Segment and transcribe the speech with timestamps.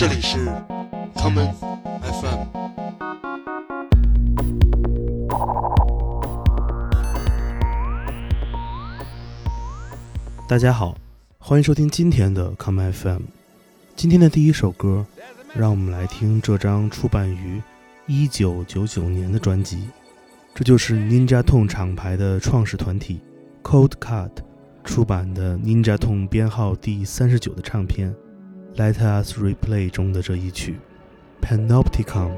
[0.00, 0.38] 这里是
[1.14, 1.52] common
[2.00, 2.46] FM。
[10.48, 10.96] 大家好，
[11.36, 13.20] 欢迎收听今天的 common FM。
[13.94, 15.04] 今天的第一首歌，
[15.54, 17.60] 让我们来听这张出版于
[18.06, 19.86] 一九九九年的专辑。
[20.54, 23.20] 这就是 Ninja Tone 厂牌的创始团体
[23.62, 24.30] Cold Cut
[24.82, 28.10] 出版的 Ninja Tone 编号第三十九的唱片
[28.76, 30.78] 《Let Us Replay》中的这一曲
[31.44, 32.30] 《Panopticon》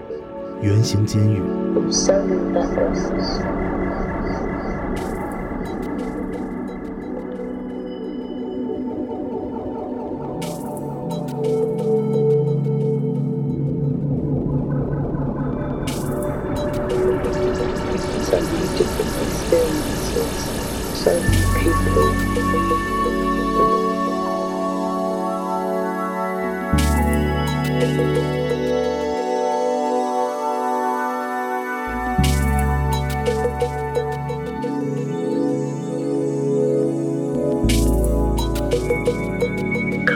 [0.63, 1.41] 圆形监狱。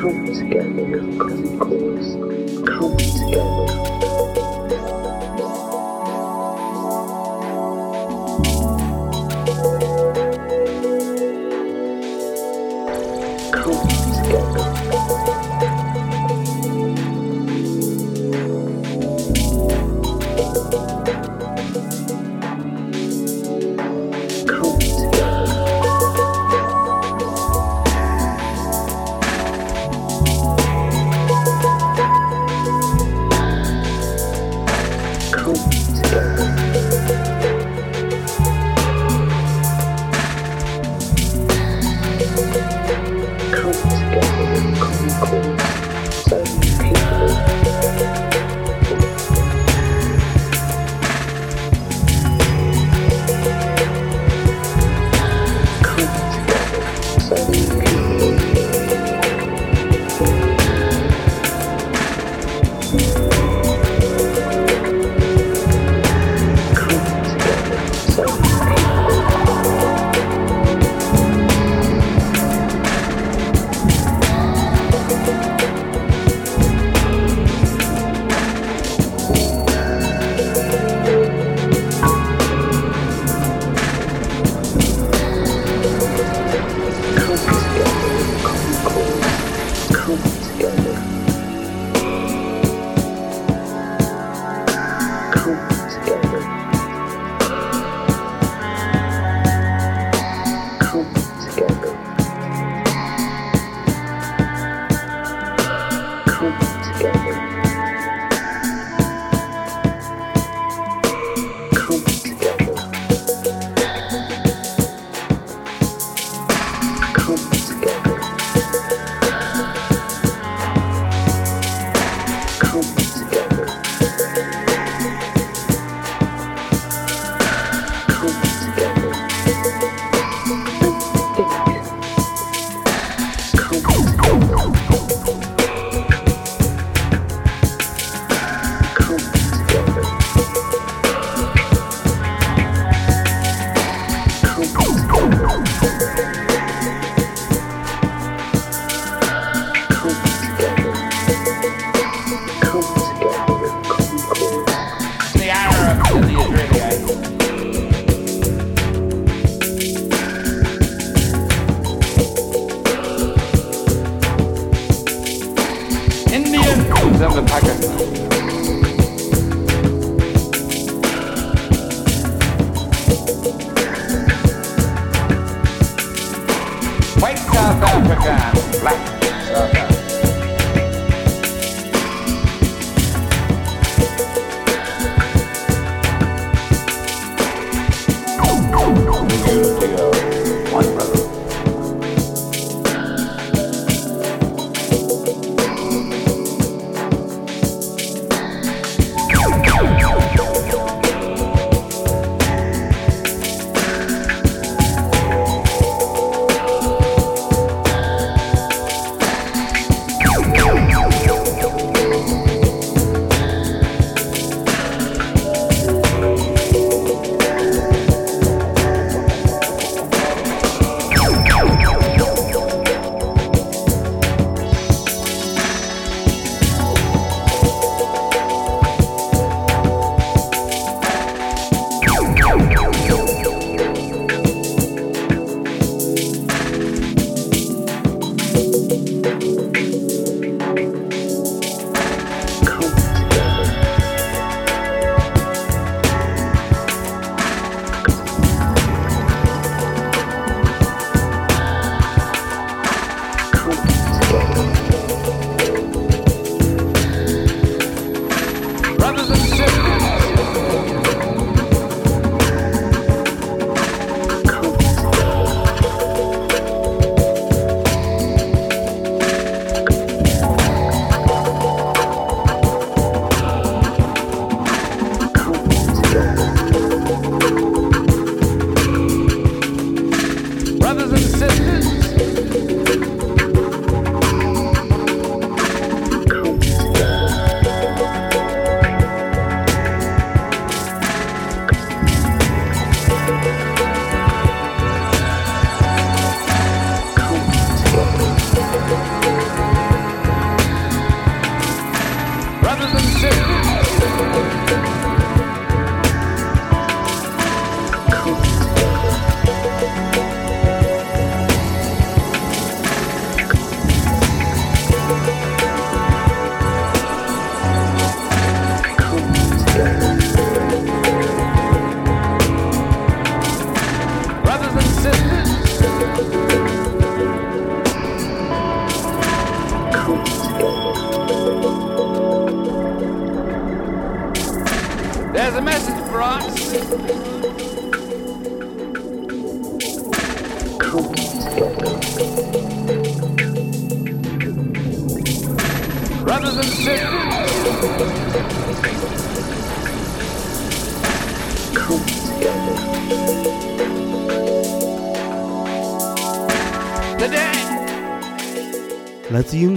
[0.06, 1.75] comes here, nigga, cause he cool.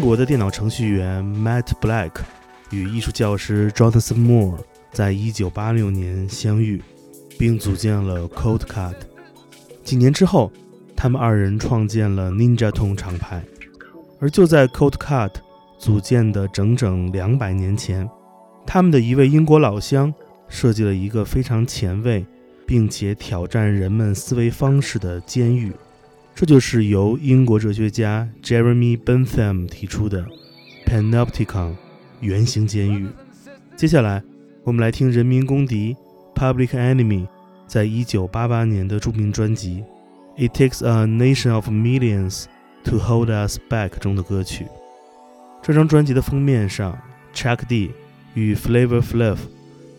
[0.10, 2.10] 国的电脑程序员 Matt Black
[2.72, 4.58] 与艺术教师 Jonathan Moore
[4.92, 6.82] 在一九八六年相遇，
[7.38, 8.96] 并组建了 Cold Cut。
[9.84, 10.52] 几年之后，
[10.96, 13.44] 他们二人创建了 Ninja Tone 厂牌。
[14.20, 15.34] 而就在 Cold Cut
[15.78, 18.10] 组建的整整两百年前，
[18.66, 20.12] 他们的一位英国老乡
[20.48, 22.26] 设计了一个非常前卫，
[22.66, 25.72] 并且挑战人们思维方式的监狱。
[26.40, 30.26] 这就是由英国哲学家 Jeremy Bentham 提出的
[30.86, 31.76] Panopticon
[32.22, 33.10] 圆形监狱。
[33.76, 34.24] 接下来，
[34.64, 35.98] 我们来听人民公敌
[36.34, 37.28] Public Enemy
[37.68, 39.84] 在一九八八年的著名专辑
[40.48, 42.46] 《It Takes a Nation of Millions
[42.86, 44.66] to Hold Us Back》中的歌曲。
[45.62, 46.98] 这张专辑的封面上
[47.36, 47.92] ，Chuck D
[48.34, 49.40] 与 Flavor Flav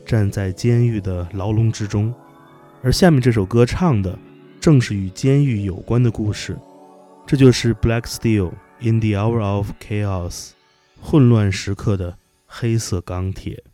[0.07, 2.15] 站在监狱的牢笼之中，
[2.83, 4.19] 而下面这首歌唱的。
[4.61, 6.57] 正是与监狱有关的故事。
[7.27, 10.51] 这就是 Black Steel in the Hour of Chaos》
[11.01, 13.65] 混乱时刻的黑色钢铁。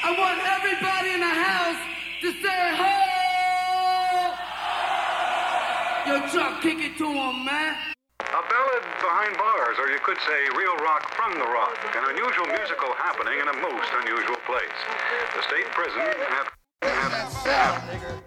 [0.00, 0.48] I want
[6.62, 7.97] kick it to him, man.
[8.38, 12.46] A ballad behind bars, or you could say real rock from the rock, an unusual
[12.46, 14.78] musical happening in a most unusual place.
[15.34, 16.46] The state prison have,
[17.42, 18.22] have.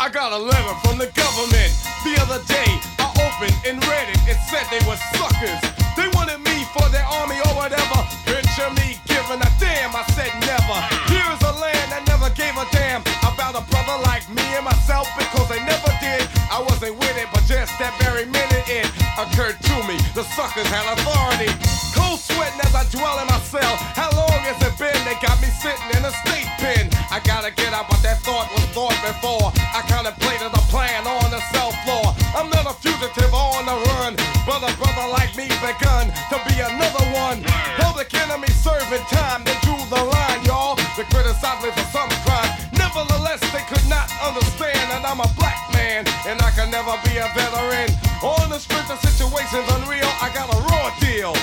[0.00, 1.70] I got a letter from the government
[2.02, 2.66] the other day.
[2.98, 4.18] I opened and read it.
[4.26, 5.85] It said they were suckers.
[5.96, 7.98] They wanted me for their army or whatever.
[8.28, 9.96] Picture me giving a damn.
[9.96, 10.78] I said never.
[11.08, 15.08] Here's a land that never gave a damn about a brother like me and myself
[15.16, 16.28] because they never did.
[16.52, 18.86] I wasn't with it, but just that very minute it
[19.16, 19.96] occurred to me.
[20.12, 21.48] The suckers had authority.
[21.96, 23.74] Cold sweating as I dwell in my cell.
[23.96, 25.00] How long has it been?
[25.08, 26.92] They got me sitting in a state pen.
[27.08, 29.48] I gotta get out, but that thought was thought before.
[29.72, 32.12] I contemplated a plan on the cell floor.
[32.36, 34.12] I'm not a fugitive on the run,
[34.44, 35.48] but a brother like me
[35.86, 37.42] begun to be another one.
[37.78, 40.74] Public enemy serving time, they drew the line, y'all.
[40.96, 42.50] They criticized me for some crime.
[42.74, 47.22] Nevertheless, they could not understand that I'm a black man and I can never be
[47.22, 47.94] a veteran.
[48.22, 51.34] On the strength of situations unreal, I got a raw deal.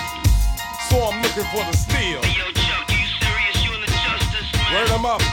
[0.92, 2.20] So I'm looking for the steel.
[2.20, 3.58] Hey, yo, Chuck, you serious?
[3.64, 4.76] You in the justice, man?
[4.76, 5.24] Word them up.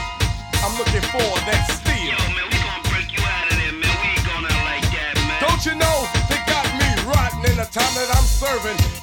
[0.63, 2.15] I'm looking for that steel.
[2.15, 3.91] Yo, man, we gonna break you out of there, man.
[3.91, 5.39] We ain't going out like that, man.
[5.43, 5.97] Don't you know
[6.31, 9.00] they got me rotten in the time that I'm serving?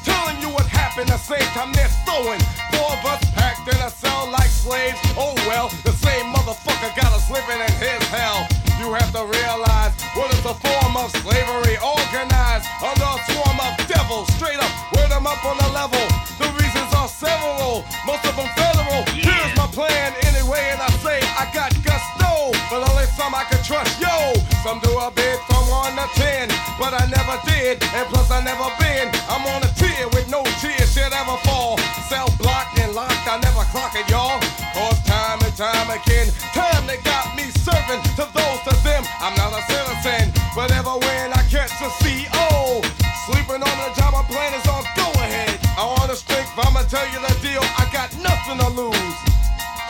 [0.99, 2.43] Happened the same time they're throwing.
[2.75, 4.99] Four of us packed in a cell like slaves.
[5.15, 8.43] Oh well, the same motherfucker got us living in his hell.
[8.83, 13.79] You have to realize what is a form of slavery organized under a swarm of
[13.87, 14.27] devils.
[14.35, 16.03] Straight up, word them up on the level.
[16.35, 19.03] The reasons are several, most of them federal.
[19.15, 19.31] Yeah.
[19.31, 23.63] Here's my plan anyway, and I say I got gusto, but only some I can
[23.65, 24.01] trust.
[24.01, 28.31] Yo, some do a bid from one to ten, but I never did, and plus
[28.31, 29.11] I never been.
[29.29, 31.79] I'm on a tier with no tears should ever fall.
[32.09, 34.39] Cell blocked and locked, I never clock it, y'all.
[34.75, 39.03] Cause time and time again, time they got me serving to those to them.
[39.21, 42.83] I'm not a citizen, but ever when I catch a CO,
[43.29, 45.53] sleeping on the job, my plan is on go ahead.
[45.77, 47.65] I want to strength, I'ma tell you the deal.
[47.77, 49.17] I got nothing to lose,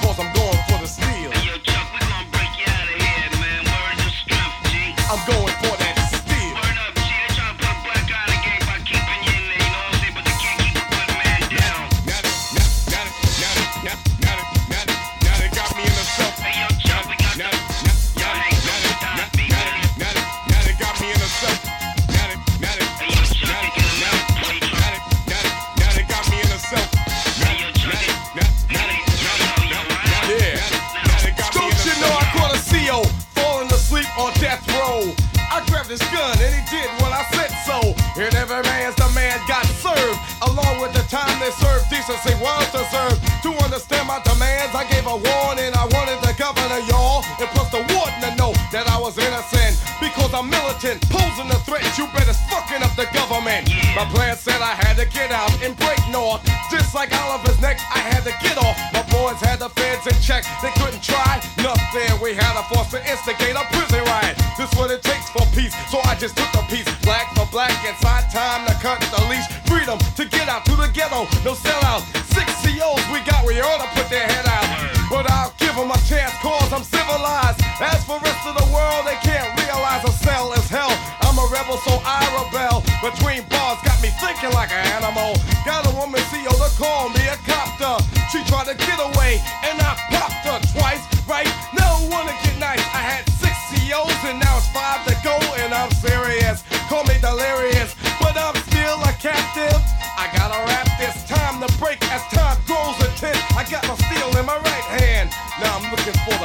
[0.02, 1.30] cause I'm going for the steal.
[1.30, 3.62] Hey, yo, Chuck, we gonna break you out of here, man.
[3.71, 4.90] Words of strength, G.
[5.07, 5.77] I'm going for
[41.49, 43.17] the served, decency was deserved.
[43.40, 45.73] To understand my demands, I gave a warning.
[45.73, 49.81] I wanted the governor, y'all, and plus the warden to know that I was innocent.
[49.97, 51.81] Because I'm militant, posing a threat.
[51.97, 53.73] You better fucking up the government.
[53.97, 56.45] My plan said I had to get out and break north.
[56.69, 58.76] Just like Oliver's neck, I had to get off.
[58.93, 60.45] My boys had the feds in check.
[60.61, 62.12] They couldn't try nothing.
[62.21, 64.37] We had a force to instigate a prison riot.
[64.61, 65.73] This what it takes for peace.
[65.88, 66.85] So I just took a piece.
[67.09, 67.73] Black for black.
[67.88, 69.49] It's our time to cut the leash
[71.43, 72.07] no sellouts.
[72.31, 74.67] Six COs we got, we ought to put their head out.
[75.11, 77.59] But I'll give them a chance, cause I'm civilized.
[77.83, 80.93] As for rest of the world, they can't realize a cell is hell.
[81.27, 82.87] I'm a rebel, so I rebel.
[83.03, 85.35] Between bars, got me thinking like an animal.
[85.67, 87.99] Got a woman CEO oh, to call me a copter.
[88.31, 89.99] She tried to get away, and I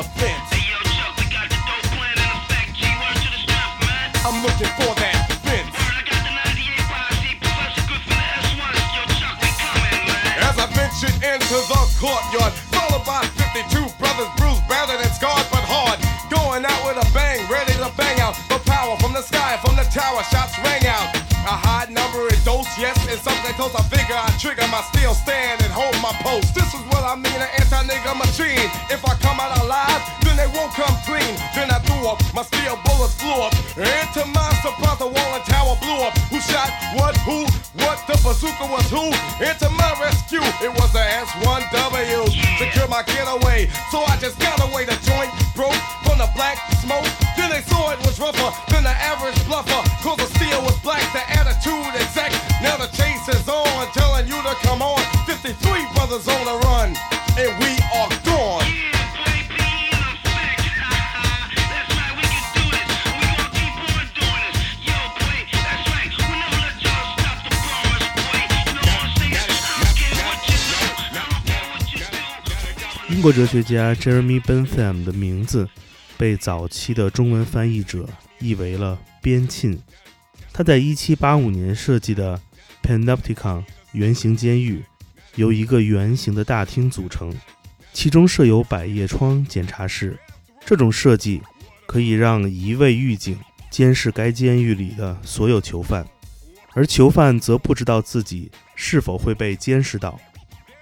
[0.03, 0.50] looking for the fence.
[0.51, 2.69] Hey, yo, Chuck, we got the dope plan in effect.
[2.75, 4.07] G word to the strength, man.
[4.27, 5.15] I'm looking for that.
[5.43, 7.31] Word, I got the 98 posse.
[7.39, 8.75] Professor good for the S1.
[8.91, 10.43] Yo, Chuck, we coming, man.
[10.43, 15.63] As I ventured into the courtyard, followed by 52 brothers, bruised, battered, and scarred, but
[15.63, 16.00] hard.
[16.31, 18.36] Going out with a bang, ready to bang out.
[18.50, 21.07] The power from the sky, from the tower, shots rang out.
[21.43, 23.75] A high number in dose, yes, and something close.
[23.75, 26.55] I figure I trigger my steel stand and hold my post.
[26.55, 28.72] This is what I mean, an anti-nigga machine.
[28.88, 29.02] If
[30.63, 31.36] won't come clean.
[31.55, 33.53] Then I threw up, my steel bullets flew up.
[33.75, 36.15] Into my surprise, the wall and tower blew up.
[36.32, 37.43] Who shot what, who,
[37.84, 39.12] what, the bazooka was who?
[39.43, 42.32] Into my rescue, it was the S1W.
[42.60, 44.86] Secure my getaway, so I just got away.
[44.86, 45.75] The joint broke
[46.08, 47.23] from the black smoke.
[73.24, 75.70] 国哲学家 Jeremy Bentham 的名字
[76.18, 78.06] 被早期的中文翻译者
[78.39, 79.80] 译为了边沁。
[80.51, 82.42] 他在1785年设计的
[82.82, 83.63] Panopticon
[83.94, 84.84] 圆形监狱
[85.36, 87.34] 由一个圆形的大厅组成，
[87.94, 90.20] 其中设有百叶窗检查室。
[90.65, 91.42] 这种设计
[91.86, 93.39] 可以让一位狱警
[93.70, 96.06] 监视该监狱里的所有囚犯，
[96.74, 100.20] 而囚犯则不知道自己是否会被监视到。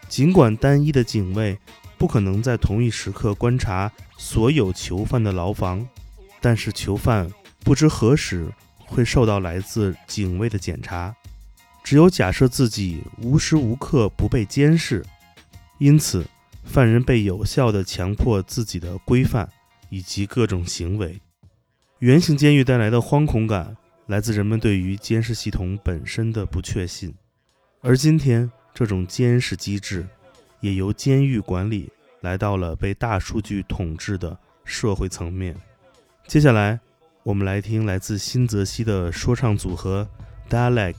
[0.10, 1.58] 尽管单一的警卫
[2.01, 5.88] 不可能在同一时刻观察所有囚犯的牢房，
[6.39, 8.51] 但是囚犯不知何时
[8.88, 11.15] 会受到来自警卫的检查。
[11.84, 15.05] 只有假设自己无时无刻不被监视，
[15.77, 16.25] 因此
[16.63, 19.48] 犯人被有效地强迫自己的规范
[19.91, 21.22] 以及各种行为。
[22.00, 23.77] 圆形监狱带来的惶恐感
[24.08, 27.13] 来自人们对于监视系统本身的不确信，
[27.81, 30.08] 而今天这种监视机制
[30.62, 31.91] 也由监狱管理
[32.22, 35.56] 来到了被大数据统治的社会层面。
[36.27, 36.80] 接下来，
[37.24, 40.08] 我们来听来自新泽西的说唱组合
[40.50, 40.96] Dalek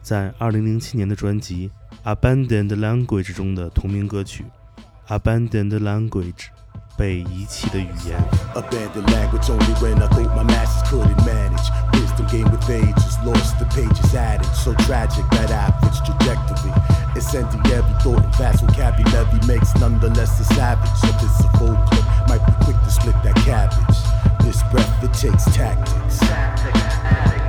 [0.00, 1.70] 在2007年的专辑
[2.16, 4.46] 《Abandoned Language》中的同名歌曲
[5.18, 6.32] 《Abandoned Language》
[6.96, 8.18] 被遗弃的语言。
[8.54, 11.70] Abandoned language only when I think my masses couldn't manage.
[11.92, 14.46] Wisdom gained with ages, lost, the pages added.
[14.54, 16.99] So tragic that average trajectory.
[17.14, 20.90] Incendiary thought and vast vocabulary makes nonetheless a savage.
[21.00, 24.46] So it's a full clip might be quick to split that cabbage.
[24.46, 26.20] This breath it takes tactics.
[26.20, 27.39] Haven't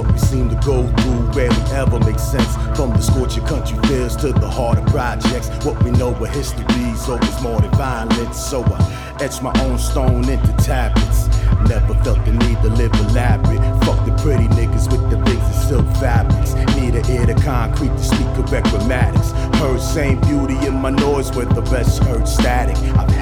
[0.00, 2.56] What we seem to go through rarely ever makes sense.
[2.74, 5.50] From the scorching country fields to the harder projects.
[5.62, 8.42] What we know of history's always more than violence.
[8.42, 11.28] So I etch my own stone into tablets.
[11.68, 13.60] Never felt the need to live elaborate.
[13.84, 16.54] Fuck the pretty niggas with the things and silk fabrics.
[16.76, 19.32] Need an ear to concrete to speak correct grammatics.
[19.56, 22.78] Heard same beauty in my noise with the rest heard static.
[22.96, 23.19] I've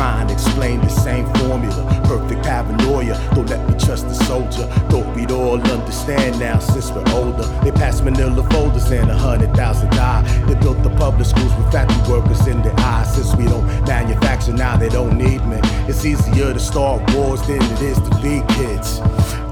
[0.00, 1.84] Trying to explain the same formula.
[2.04, 3.20] Perfect paranoia.
[3.34, 4.66] Don't let me trust the soldier.
[4.88, 7.42] Thought we'd all understand now since we're older.
[7.62, 10.22] They passed manila folders and a hundred thousand die.
[10.46, 13.14] They built the public schools with factory workers in their eyes.
[13.14, 15.58] Since we don't manufacture now, they don't need me.
[15.86, 19.00] It's easier to start wars than it is to feed kids.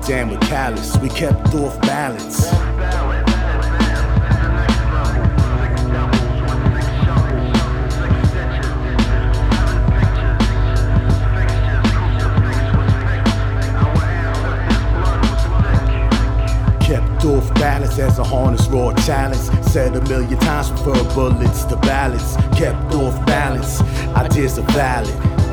[0.08, 0.96] Damn, we're callous.
[0.96, 2.46] We kept off balance.
[17.28, 19.50] Off balance as a harness raw talents.
[19.70, 22.36] Said a million times, prefer bullets to balance.
[22.56, 23.80] Kept off balance,
[24.16, 25.47] ideas are valid.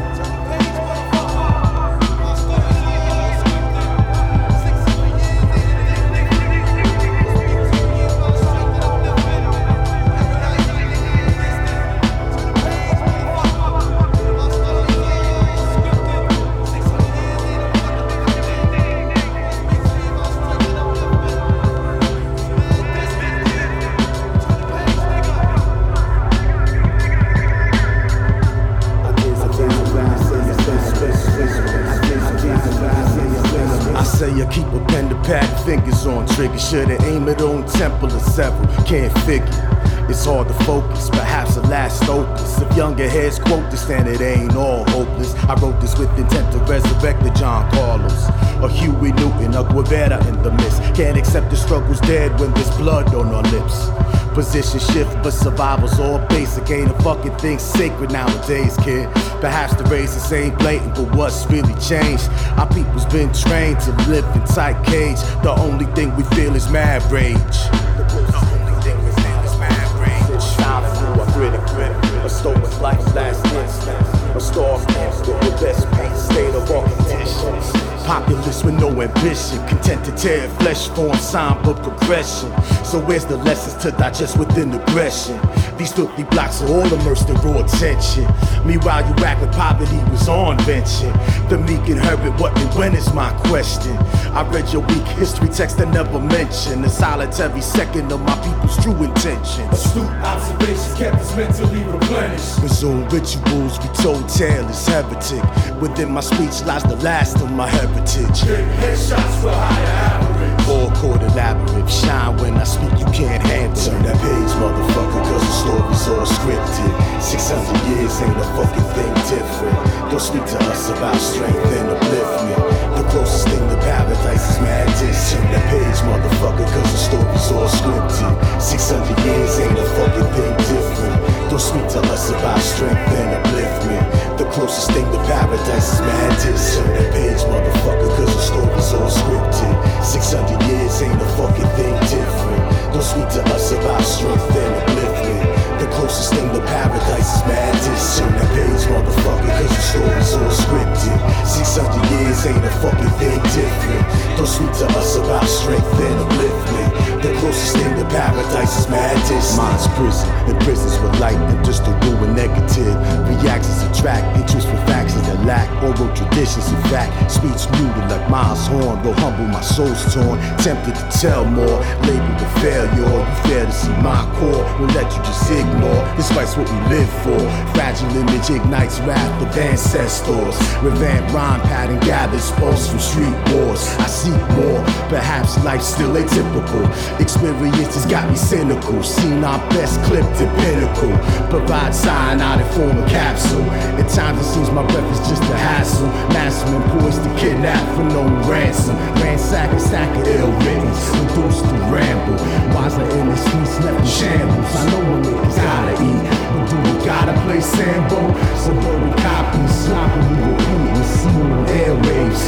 [33.95, 36.57] I say I keep a pen to pack, fingers on trigger.
[36.59, 39.75] Should've aimed it on temple or several, can't figure.
[40.07, 42.61] It's hard to focus, perhaps the last opus.
[42.61, 45.33] If younger heads quote this, then it ain't all hopeless.
[45.49, 48.29] I wrote this with intent to resurrect the John Carlos,
[48.63, 50.81] a Huey Newton, a Guevara in the mist.
[50.93, 53.87] Can't accept the struggle's dead when there's blood on our lips.
[54.35, 56.69] Position shift, but survival's all basic.
[56.69, 59.09] Ain't a fucking thing sacred nowadays, kid.
[59.39, 62.29] Perhaps the races ain't blatant, but what's really changed?
[62.57, 65.19] Our people's been trained to live in tight cage.
[65.41, 67.37] The only thing we feel is mad rage.
[67.37, 70.43] The only thing we feel is mad rage.
[70.43, 70.83] Shine
[71.31, 71.95] through a grip,
[72.25, 74.35] a stolen life last instant.
[74.35, 77.84] A star with the best paint state of all conditions.
[78.05, 82.51] Populist with no ambition, content to tear flesh form, somber progression.
[82.85, 85.39] So where's the lessons to digest within aggression?
[85.77, 88.27] These filthy blocks are all immersed in raw tension.
[88.63, 91.11] Meanwhile, you act like poverty was on venture.
[91.49, 93.97] The meek and inherit what and when is my question.
[94.35, 98.77] I read your weak history text that never mentioned a solitary second of my people's
[98.83, 99.73] true intentions.
[99.73, 102.59] Astute observations kept us mentally replenished.
[102.59, 105.43] Resume rituals, we told tales, heretic.
[105.81, 108.47] Within my speech lies the last of my heritage.
[108.47, 110.67] Big headshots for higher average.
[110.67, 113.75] All court elaborate, shine when I speak, you can't handle.
[113.75, 117.21] Turn that page, motherfucker, cause the story's all scripted.
[117.21, 119.77] 600 years ain't a fucking thing different.
[120.09, 122.61] Don't speak to us about strength and upliftment.
[122.97, 125.31] The closest thing to paradise is madness.
[125.31, 128.61] Turn that page, motherfucker, cause the story's all scripted.
[128.61, 131.49] 600 years ain't a fucking thing different.
[131.49, 134.24] Don't speak to us about strength and upliftment.
[134.37, 136.75] The closest thing to paradise is madness.
[136.75, 140.03] Turn that page, motherfucker, cause the story's all scripted.
[140.03, 142.93] 600 years ain't a fucking thing different.
[142.93, 145.34] Don't speak to us about strength and upliftment.
[145.79, 148.19] The closest thing to paradise is madness.
[148.19, 151.19] Turn that page, motherfucker, cause the story's all scripted.
[151.45, 154.05] 600 years ain't a fucking thing different.
[154.37, 157.05] Don't speak to us about strength and upliftment.
[157.21, 159.57] The closest thing to paradise is madness.
[159.57, 162.95] Mine's prison, and prisons with light and just to ruin negative.
[163.27, 166.71] Reactions attract interest for factions that lack oral traditions.
[166.71, 169.01] In fact, speech muted like Miles Horn.
[169.01, 170.37] Though humble, my soul's torn.
[170.61, 173.09] Tempted to tell more, labeled a failure.
[173.25, 176.05] You fail to see my core, won't let you just ignore.
[176.35, 177.39] Fight's what we live for.
[177.73, 180.57] Fragile image ignites wrath of ancestors.
[180.83, 183.87] Revamp rhyme pattern gathers pulse from street wars.
[183.99, 186.83] I seek more, perhaps life's still atypical.
[187.21, 189.01] Experiences got me cynical.
[189.03, 191.15] Seen our best clipped to pinnacle.
[191.49, 193.63] Provide cyanide in form of capsule.
[193.95, 196.07] At times it seems my breath is just a hassle.
[196.35, 198.97] Masterman poised to kidnap for no ransom.
[199.21, 201.09] Ransack a stack of ill riddance.
[201.15, 202.35] Reduced to ramble.
[202.75, 204.75] Wiser in the streets left in shambles.
[204.75, 206.23] I know when niggas gotta eat.
[206.53, 208.19] But do we gotta play Sambo?
[208.55, 211.03] Suburban copies, sloppily repeating.
[211.03, 212.41] Seen on airwaves.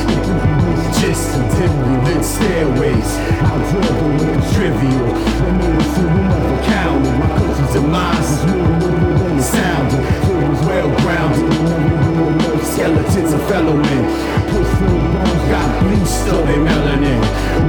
[0.99, 3.09] Just dimly lit stairways.
[3.41, 5.07] How driven when it's trivial.
[5.37, 7.15] The minutes we never counted.
[7.19, 10.01] My country's demise is more literal than it sounded.
[10.49, 11.49] Was well grounded.
[12.39, 14.05] No skeletons of fellow men.
[14.49, 17.21] Push through bones, got bleached, still they melanin.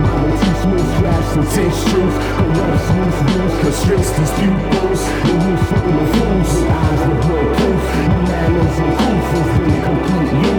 [0.03, 0.98] Mama teach me
[1.89, 2.17] truth.
[2.37, 5.01] But what smooth news constricts these pupils.
[5.25, 7.85] The roof full of fools with eyes that blow proof.
[8.09, 10.57] My manners and proof is complete you.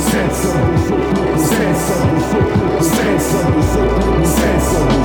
[0.00, 0.60] Sense of
[1.30, 5.00] the sense of the sense of the sense of the.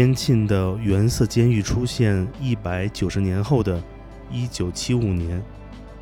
[0.07, 3.83] 边沁的原色监狱出现一百九十年后的
[4.31, 5.43] 一九七五年，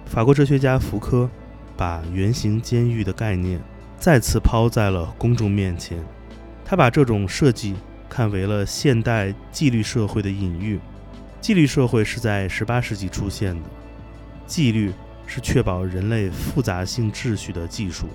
[0.06, 1.28] 法国哲学家福柯
[1.76, 3.60] 把圆形监狱的概念
[3.98, 5.98] 再次抛在了公众面前。
[6.64, 7.74] 他把这种设计
[8.08, 10.80] 看为了现代纪律社会的隐喻。
[11.42, 13.70] 纪律社会是在十八世纪出现的，
[14.46, 14.94] 纪律
[15.26, 18.06] 是确保人类复杂性秩序的技术。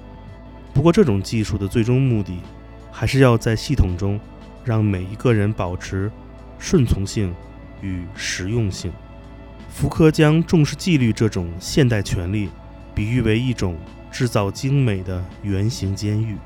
[0.73, 2.39] 不过，这种技术的最终目的，
[2.93, 4.21] 还是要在系统中
[4.71, 6.09] 让每一个人保持
[6.57, 7.35] 顺从性
[7.83, 8.93] 与实用性。
[9.69, 12.49] 福柯将重视纪律这种现代权利，
[12.95, 13.77] 比喻为一种
[14.13, 16.37] 制造精美的圆形监狱。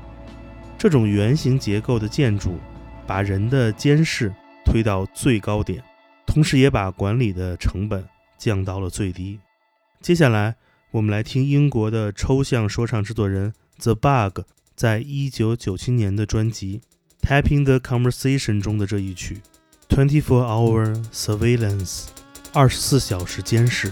[0.75, 2.57] 这种圆形结构的建筑，
[3.05, 4.33] 把人的监视
[4.65, 5.83] 推到最高点。
[6.25, 8.03] 同时也把管理的成本
[8.39, 9.39] 降到了最低。
[10.01, 10.55] 接下来，
[10.89, 14.41] 我们来听英国的抽象说唱制作人 The Bug
[14.75, 16.79] 在一九九七年的专辑
[17.25, 19.41] 《Tapping the Conversation》中的这一曲，
[19.95, 22.03] 《Twenty Four Hour Surveillance》，
[22.53, 23.91] 二十四小时监视。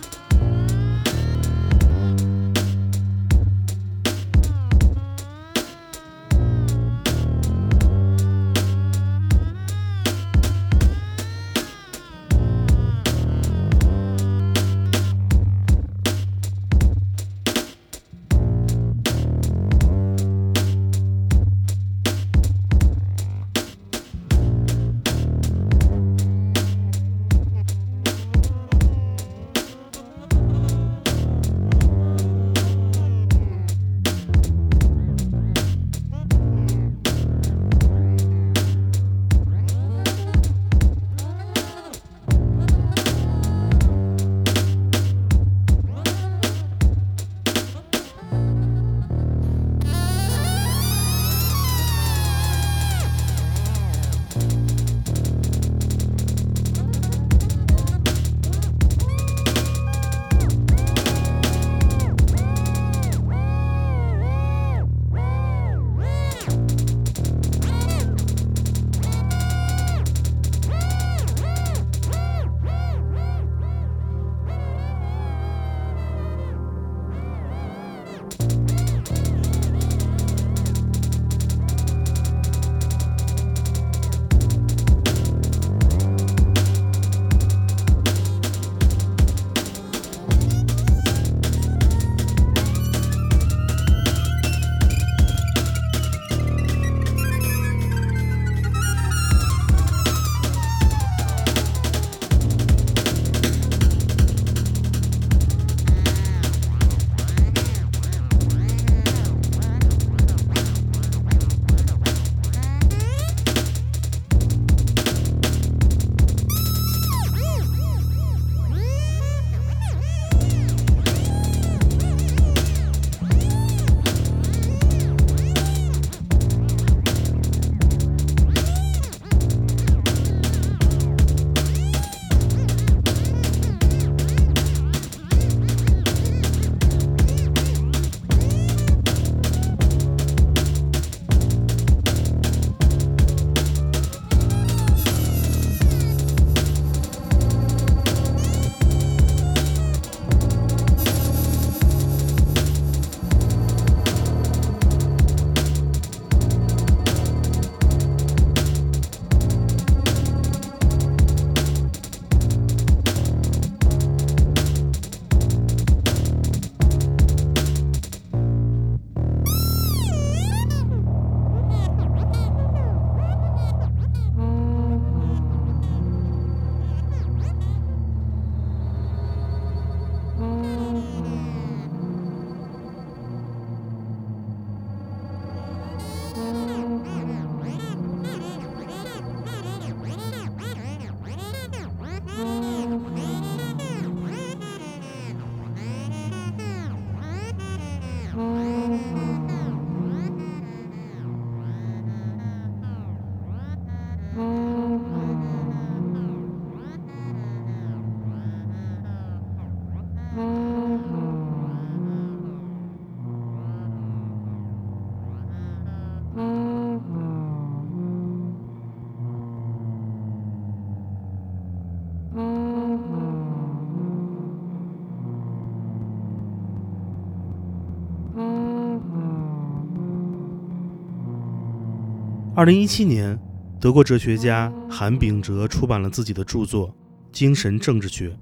[232.56, 233.40] 二零一七年，
[233.82, 236.90] 德国哲学家韩炳哲出版了自己的著作
[237.32, 238.38] 《精神政治学》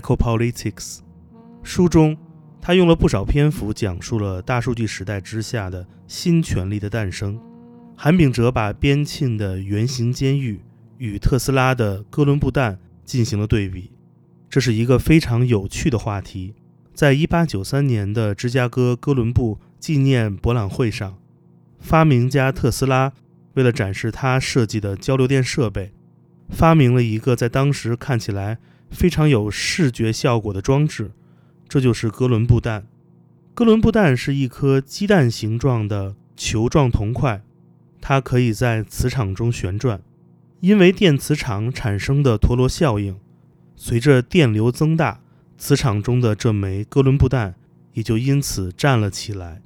[0.00, 1.00] （Psychopolitics）。
[1.64, 2.16] 书中，
[2.60, 7.40] 他用了不少篇幅讲述了大数据时代之下的新权力的诞生。
[7.96, 10.60] 韩炳哲把边沁的圆形监狱
[10.98, 13.90] 与特斯拉的哥伦布弹进行了对比，
[14.48, 16.54] 这是一个非常有趣的话题。
[16.94, 21.18] 在一八九三年的芝加哥哥伦布纪念博览会上，
[21.80, 23.12] 发明家特斯拉
[23.60, 25.92] 为了展示他设计的交流电设备，
[26.48, 28.56] 发明了一个在当时看起来
[28.90, 31.10] 非常有视觉效果的装置，
[31.68, 32.86] 这就是哥伦布弹。
[33.52, 37.42] 哥伦布弹是一颗鸡蛋形状的球状铜块，
[38.00, 40.00] 它可以在磁场中旋转，
[40.60, 43.20] 因为电磁场产生的陀螺效应，
[43.76, 45.20] 随着电流增大。
[45.58, 47.54] 磁场中的这枚哥伦布弹
[47.92, 49.60] 也就因此站了起来。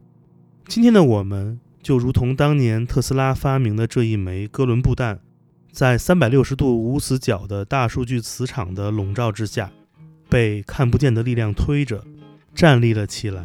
[0.66, 5.20] 今天的我们就如同当年特斯拉发明的这一枚哥伦布弹，
[5.70, 9.70] 在三百六十度无死角的大数据磁场的笼罩之下，
[10.30, 12.02] 被看不见的力量推着
[12.54, 13.44] 站立了起来。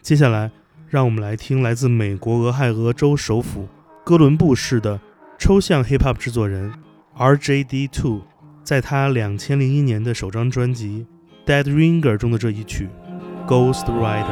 [0.00, 0.52] 接下来，
[0.86, 3.66] 让我们来听来自美国俄亥俄州首府
[4.04, 5.00] 哥伦布市的
[5.36, 6.72] 抽象 hip hop 制作人
[7.14, 7.88] R.J.D.
[7.88, 8.22] Two，
[8.62, 11.04] 在他两千零一年的首张专辑。
[11.44, 12.88] Dead Ringer 中的这一曲
[13.48, 14.24] 《Ghost Rider》。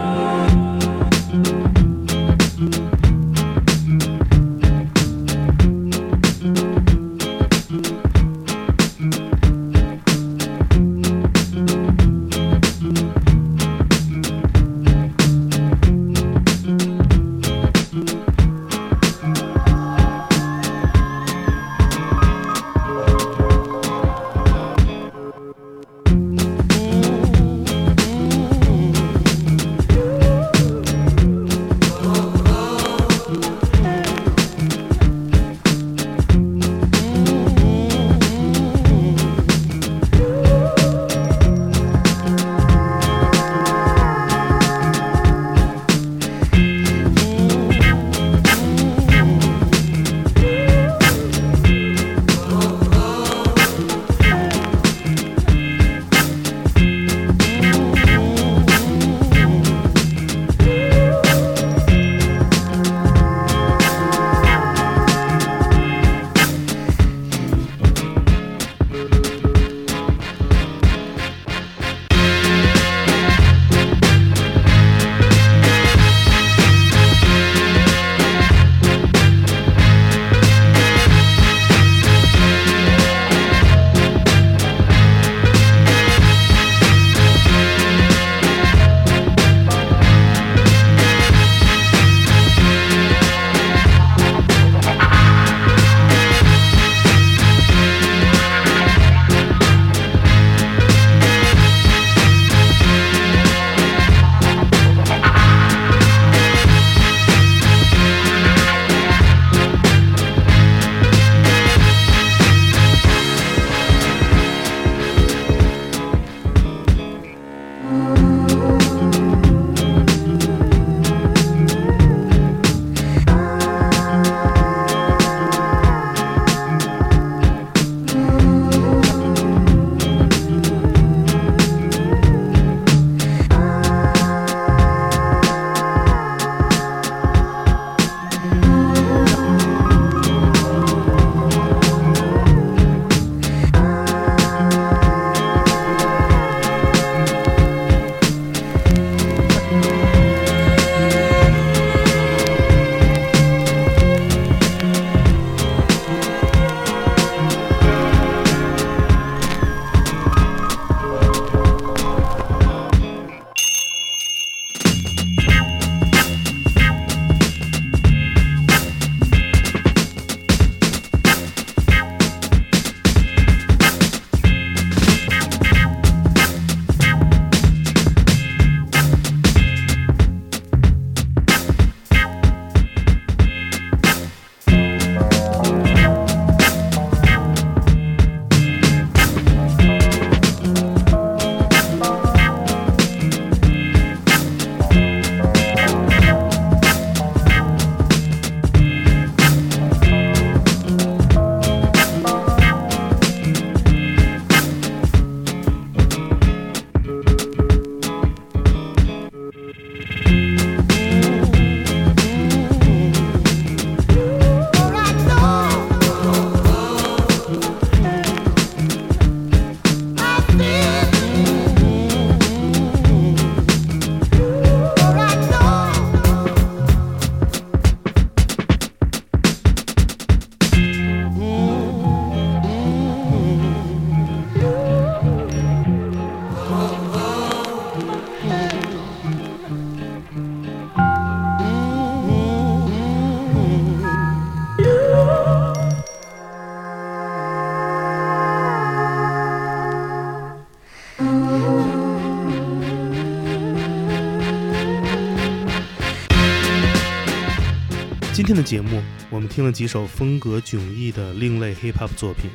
[258.49, 262.49] 今天的节目，我们听了几首风格迥异的另类 hip hop 作品，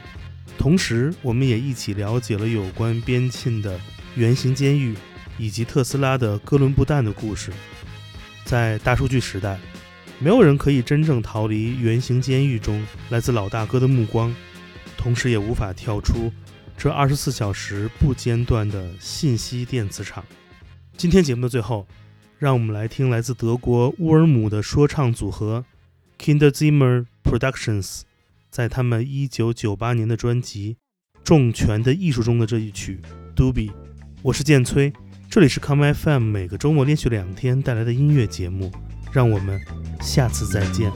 [0.58, 3.80] 同时我们也一起了解了有关边沁的
[4.16, 4.96] 圆形监狱
[5.38, 7.52] 以及特斯拉的哥伦布蛋的故事。
[8.44, 9.60] 在大数据时代，
[10.18, 14.34] 没有人可以真正逃离圆形监狱中来自老大哥的目光，
[14.98, 16.34] 同时也无法跳出
[16.76, 20.26] 这二十四小时不间断的信息电磁场。
[20.98, 21.86] 今天节目的最后，
[22.40, 25.64] 让我们来听来自德国乌尔姆的说唱组合
[26.24, 28.04] Kinderzimmer Productions
[28.50, 30.78] 在他们一九九八年的专辑
[31.22, 33.02] 《重拳的艺术》中的这一曲
[33.38, 33.70] 《Doobie》。
[34.22, 34.94] 我是建崔，
[35.30, 38.72] 这里是 Come FM 每个周末连续两天带来的音乐节目，
[39.12, 39.60] 让我们
[40.00, 40.90] 下次再见。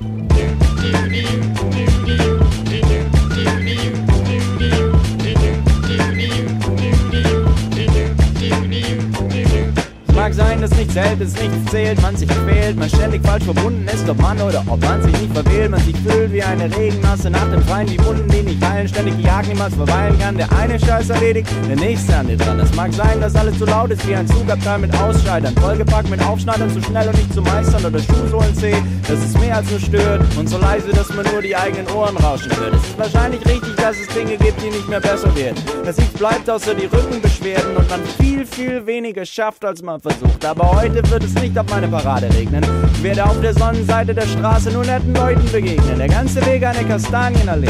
[10.28, 13.88] Mag sein, dass nichts hält, dass nichts zählt, man sich quält, man ständig falsch verbunden
[13.88, 17.30] ist, ob man oder ob man sich nicht verwählt, man sich fühlt wie eine Regenmasse
[17.30, 20.78] nach dem Freien, die Wunden, die nicht heilen, ständig jagen, niemals verweilen kann, der eine
[20.78, 22.60] Scheiß erledigt, der nächste an dir dran.
[22.60, 26.22] Es mag sein, dass alles zu laut ist wie ein Zugabteil mit Ausscheidern, vollgepackt mit
[26.22, 28.76] Aufschneidern, zu schnell und nicht zu meistern oder Schuhsohlen zäh,
[29.08, 32.18] dass es mehr als nur stört und so leise, dass man nur die eigenen Ohren
[32.18, 32.74] rauschen hört.
[32.74, 35.56] Es ist wahrscheinlich richtig, dass es Dinge gibt, die nicht mehr besser werden,
[35.86, 40.46] dass nichts bleibt außer die Rückenbeschwerden und man viel, viel weniger schafft, als man versucht.
[40.46, 42.64] Aber heute wird es nicht auf meine Parade regnen.
[42.94, 45.98] Ich werde auf der Sonnenseite der Straße nur netten Leuten begegnen.
[45.98, 47.70] Der ganze Weg eine Kastanienallee.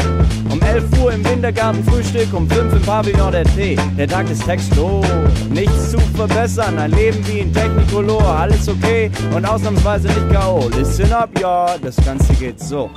[0.50, 3.76] Um 11 Uhr im Wintergarten Frühstück, um 5 im Pavillon der Tee.
[3.96, 5.06] Der Tag ist textlos,
[5.50, 6.78] nichts zu verbessern.
[6.78, 10.68] Ein Leben wie in Technicolor, alles okay und ausnahmsweise nicht K.O.
[10.76, 12.90] Listen up, ja, das Ganze geht so.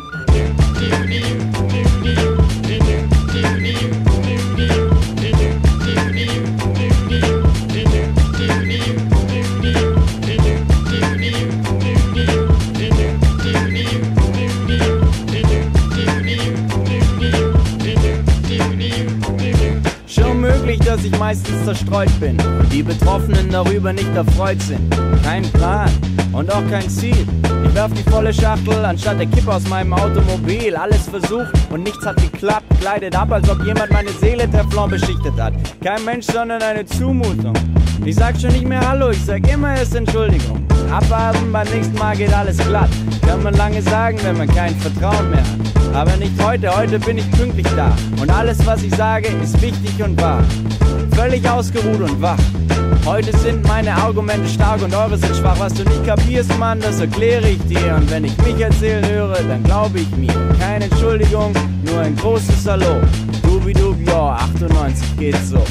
[20.91, 22.37] Dass ich meistens zerstreut bin
[22.69, 24.81] die Betroffenen darüber nicht erfreut sind.
[25.23, 25.89] Kein Plan
[26.33, 27.25] und auch kein Ziel.
[27.65, 30.75] Ich werf die volle Schachtel anstatt der Kippe aus meinem Automobil.
[30.75, 32.65] Alles versucht und nichts hat geklappt.
[32.79, 35.53] Gleitet ab, als ob jemand meine Seele Teflon beschichtet hat.
[35.83, 37.53] Kein Mensch, sondern eine Zumutung.
[38.03, 40.65] Ich sag schon nicht mehr Hallo, ich sag immer erst Entschuldigung.
[40.91, 42.89] Abwarten, beim nächsten Mal geht alles glatt.
[43.21, 45.95] Kann man lange sagen, wenn man kein Vertrauen mehr hat.
[45.95, 47.93] Aber nicht heute, heute bin ich pünktlich da.
[48.21, 50.43] Und alles, was ich sage, ist wichtig und wahr.
[51.15, 52.37] Völlig ausgeruht und wach.
[53.05, 55.59] Heute sind meine Argumente stark und eure sind schwach.
[55.59, 57.95] Was du nicht kapierst, Mann, das erkläre ich dir.
[57.95, 60.33] Und wenn ich mich erzählen höre, dann glaube ich mir.
[60.59, 61.53] Keine Entschuldigung,
[61.83, 63.01] nur ein großes Hallo.
[63.43, 65.61] Dubidub, ja, 98 geht so.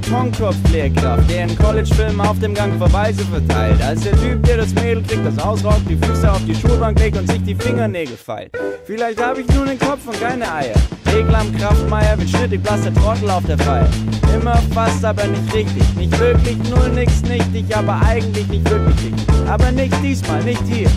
[0.00, 3.80] Betonkopf-Lehrkraft, der in College-Filmen auf dem Gang Verweise verteilt.
[3.82, 7.16] Als der Typ, der das Mädel kriegt, das ausraubt, die Füße auf die Schulbank legt
[7.16, 8.52] und sich die Fingernägel feilt.
[8.84, 10.74] Vielleicht habe ich nur den Kopf und keine Eier.
[11.06, 13.88] Regel am Kraftmeier, mit schnittig blass der Trottel auf der Feier.
[14.34, 15.82] Immer fast, aber nicht richtig.
[15.96, 19.26] Nicht wirklich, null, nix, nichtig, aber eigentlich nicht wirklich richtig.
[19.48, 20.90] Aber nicht diesmal, nicht hier.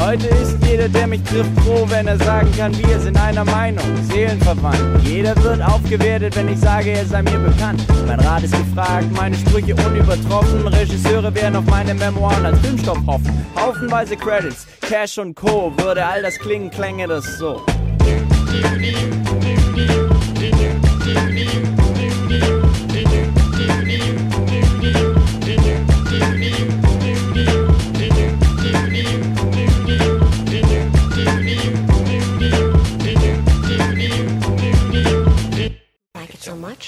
[0.00, 3.84] Heute ist jeder, der mich trifft, froh, wenn er sagen kann, wir sind einer Meinung,
[4.10, 5.04] seelenverwandt.
[5.04, 7.84] Jeder wird aufgewertet, wenn ich sage, er sei mir bekannt.
[8.06, 10.66] Mein Rat ist gefragt, meine Sprüche unübertroffen.
[10.66, 13.46] Regisseure werden auf meine Memoiren als Filmstoff hoffen.
[13.54, 15.70] Haufenweise Credits, Cash und Co.
[15.76, 17.60] Würde all das klingen, klänge das so.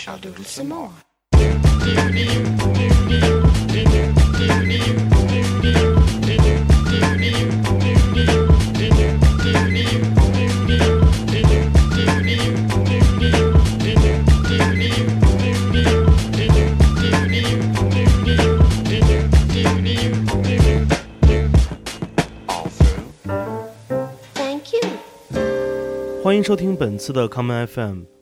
[0.08, 0.90] i'll doodle some more.
[26.22, 28.21] 欢迎收听本次的 Common FM。